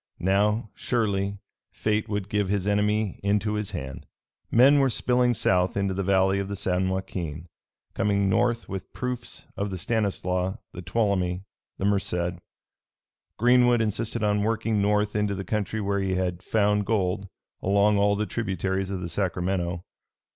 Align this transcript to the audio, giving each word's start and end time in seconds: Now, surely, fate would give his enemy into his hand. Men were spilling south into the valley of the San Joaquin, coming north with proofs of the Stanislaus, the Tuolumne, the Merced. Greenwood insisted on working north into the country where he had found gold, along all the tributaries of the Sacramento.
Now, 0.17 0.71
surely, 0.73 1.37
fate 1.71 2.09
would 2.09 2.27
give 2.27 2.49
his 2.49 2.65
enemy 2.65 3.19
into 3.21 3.53
his 3.53 3.69
hand. 3.69 4.07
Men 4.49 4.79
were 4.79 4.89
spilling 4.89 5.35
south 5.35 5.77
into 5.77 5.93
the 5.93 6.01
valley 6.01 6.39
of 6.39 6.47
the 6.47 6.55
San 6.55 6.89
Joaquin, 6.89 7.45
coming 7.93 8.27
north 8.27 8.67
with 8.67 8.91
proofs 8.93 9.45
of 9.55 9.69
the 9.69 9.77
Stanislaus, 9.77 10.57
the 10.73 10.81
Tuolumne, 10.81 11.43
the 11.77 11.85
Merced. 11.85 12.39
Greenwood 13.37 13.79
insisted 13.79 14.23
on 14.23 14.41
working 14.41 14.81
north 14.81 15.15
into 15.15 15.35
the 15.35 15.45
country 15.45 15.79
where 15.79 15.99
he 15.99 16.15
had 16.15 16.41
found 16.41 16.87
gold, 16.87 17.27
along 17.61 17.99
all 17.99 18.15
the 18.15 18.25
tributaries 18.25 18.89
of 18.89 19.01
the 19.01 19.07
Sacramento. 19.07 19.83